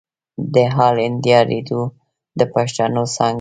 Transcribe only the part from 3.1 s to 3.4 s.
څانګې